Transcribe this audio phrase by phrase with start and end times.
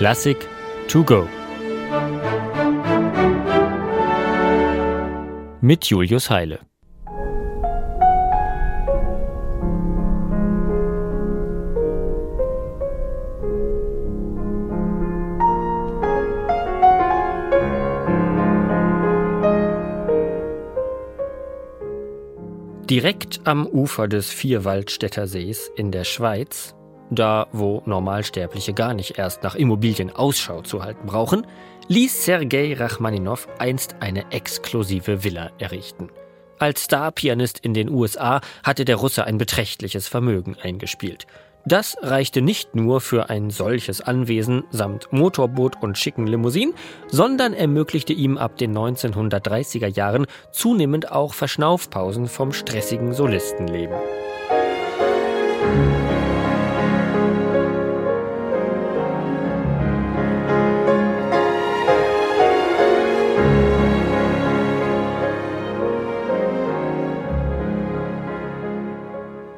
[0.00, 0.48] Klassik
[0.88, 1.28] to go.
[5.60, 6.60] Mit Julius Heile.
[22.88, 26.74] Direkt am Ufer des Vierwaldstätter Sees in der Schweiz,
[27.10, 31.46] da wo Normalsterbliche gar nicht erst nach Immobilien Ausschau zu halten brauchen,
[31.88, 36.08] ließ Sergei Rachmaninow einst eine exklusive Villa errichten.
[36.58, 41.26] Als Starpianist in den USA hatte der Russe ein beträchtliches Vermögen eingespielt.
[41.66, 46.74] Das reichte nicht nur für ein solches Anwesen samt Motorboot und schicken Limousinen,
[47.08, 53.96] sondern ermöglichte ihm ab den 1930er Jahren zunehmend auch Verschnaufpausen vom stressigen Solistenleben.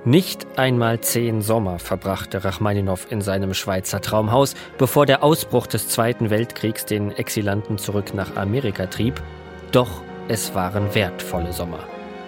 [0.05, 6.29] Nicht einmal zehn Sommer verbrachte Rachmaninow in seinem Schweizer Traumhaus, bevor der Ausbruch des Zweiten
[6.29, 9.23] Weltkriegs den Exilanten zurück nach Amerika trieb.
[9.71, 11.79] Doch es waren wertvolle Sommer.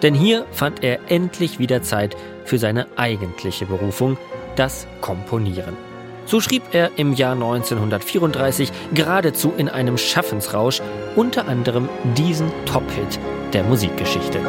[0.03, 4.19] Denn hier fand er endlich wieder Zeit für seine eigentliche Berufung,
[4.55, 5.77] das Komponieren.
[6.27, 10.81] So schrieb er im Jahr 1934 geradezu in einem Schaffensrausch
[11.17, 13.19] unter anderem diesen Top-Hit
[13.53, 14.41] der Musikgeschichte.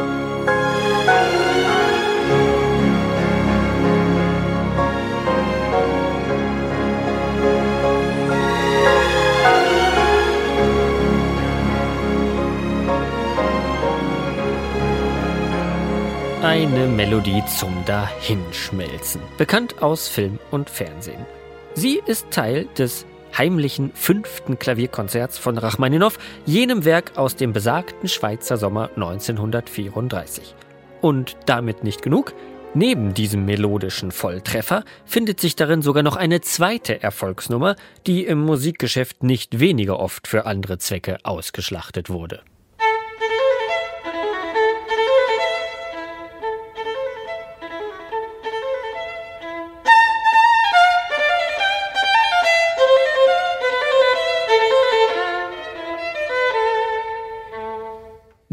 [16.96, 21.26] Melodie zum Dahinschmelzen, bekannt aus Film und Fernsehen.
[21.74, 23.06] Sie ist Teil des
[23.38, 30.56] heimlichen fünften Klavierkonzerts von Rachmaninow, jenem Werk aus dem besagten Schweizer Sommer 1934.
[31.02, 32.34] Und damit nicht genug.
[32.74, 37.76] Neben diesem melodischen Volltreffer findet sich darin sogar noch eine zweite Erfolgsnummer,
[38.08, 42.42] die im Musikgeschäft nicht weniger oft für andere Zwecke ausgeschlachtet wurde.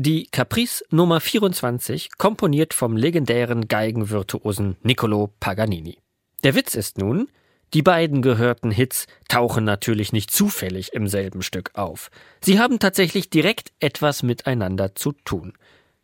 [0.04, 5.98] Die Caprice Nummer 24, komponiert vom legendären Geigenvirtuosen Niccolo Paganini.
[6.42, 7.28] Der Witz ist nun,
[7.72, 12.10] die beiden gehörten Hits tauchen natürlich nicht zufällig im selben Stück auf.
[12.40, 15.52] Sie haben tatsächlich direkt etwas miteinander zu tun.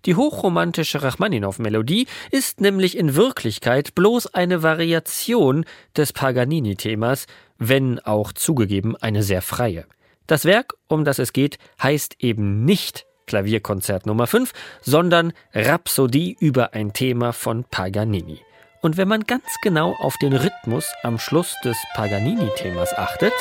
[0.05, 5.65] Die hochromantische Rachmaninow-Melodie ist nämlich in Wirklichkeit bloß eine Variation
[5.97, 7.27] des Paganini-Themas,
[7.59, 9.87] wenn auch zugegeben eine sehr freie.
[10.29, 16.75] Das Werk, um das es geht, heißt eben nicht Klavierkonzert Nummer 5, sondern Rhapsodie über
[16.75, 18.41] ein Thema von Paganini.
[18.81, 23.33] Und wenn man ganz genau auf den Rhythmus am Schluss des Paganini-Themas achtet,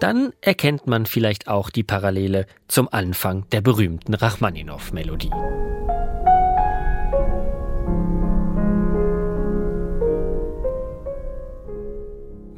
[0.00, 5.32] dann erkennt man vielleicht auch die Parallele zum Anfang der berühmten Rachmaninow-Melodie.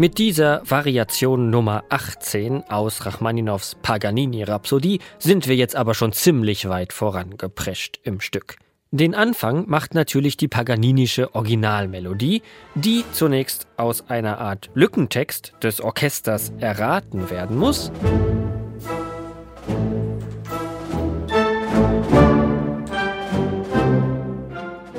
[0.01, 6.95] Mit dieser Variation Nummer 18 aus Rachmaninows Paganini-Rhapsodie sind wir jetzt aber schon ziemlich weit
[6.95, 8.57] vorangeprescht im Stück.
[8.93, 12.41] Den Anfang macht natürlich die paganinische Originalmelodie,
[12.75, 17.93] die zunächst aus einer Art Lückentext des Orchesters erraten werden muss.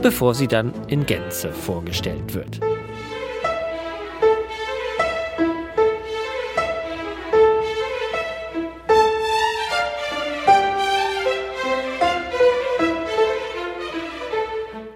[0.03, 2.59] bevor sie dann in Gänze vorgestellt wird.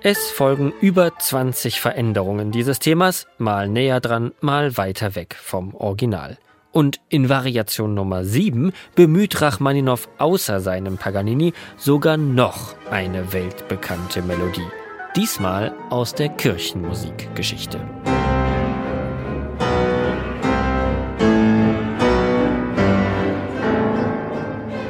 [0.08, 6.38] Es folgen über 20 Veränderungen dieses Themas, mal näher dran, mal weiter weg vom Original.
[6.72, 14.70] Und in Variation Nummer 7 bemüht Rachmaninow außer seinem Paganini sogar noch eine weltbekannte Melodie.
[15.16, 17.80] Diesmal aus der Kirchenmusikgeschichte.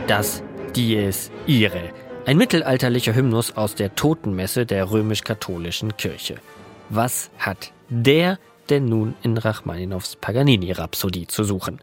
[0.07, 0.43] Das
[0.75, 6.35] Dies Irae ein mittelalterlicher Hymnus aus der Totenmesse der römisch-katholischen Kirche.
[6.89, 8.39] Was hat der
[8.69, 11.79] denn nun in Rachmaninows Paganini-Rhapsodie zu suchen?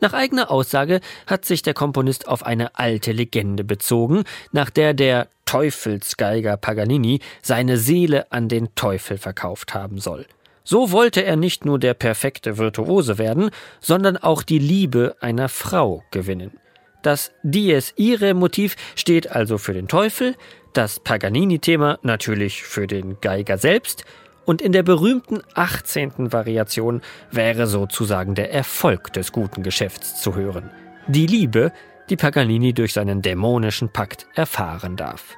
[0.00, 5.28] Nach eigener Aussage hat sich der Komponist auf eine alte Legende bezogen, nach der der
[5.46, 10.26] Teufelsgeiger Paganini seine Seele an den Teufel verkauft haben soll.
[10.64, 13.50] So wollte er nicht nur der perfekte Virtuose werden,
[13.80, 16.58] sondern auch die Liebe einer Frau gewinnen.
[17.02, 20.34] Das Dies Irae Motiv steht also für den Teufel,
[20.72, 24.04] das Paganini-Thema natürlich für den Geiger selbst
[24.44, 26.32] und in der berühmten 18.
[26.32, 30.70] Variation wäre sozusagen der Erfolg des guten Geschäfts zu hören.
[31.06, 31.72] Die Liebe,
[32.10, 35.36] die Paganini durch seinen dämonischen Pakt erfahren darf.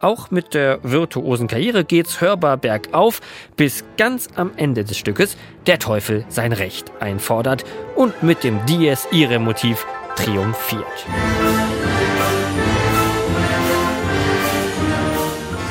[0.00, 3.20] Auch mit der virtuosen Karriere geht's hörbar bergauf,
[3.56, 7.64] bis ganz am Ende des Stückes der Teufel sein Recht einfordert
[7.96, 9.86] und mit dem Dies Irae Motiv
[10.18, 11.06] triumphiert.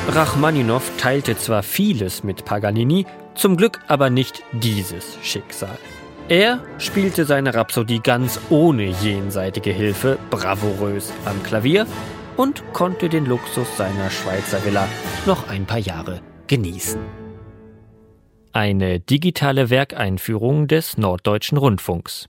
[0.08, 5.78] Rachmaninow teilte zwar vieles mit Paganini, zum Glück aber nicht dieses Schicksal.
[6.28, 11.86] Er spielte seine Rhapsodie ganz ohne jenseitige Hilfe bravourös am Klavier
[12.36, 14.88] und konnte den Luxus seiner Schweizer Villa
[15.26, 17.00] noch ein paar Jahre genießen.
[18.52, 22.28] Eine digitale Werkeinführung des Norddeutschen Rundfunks.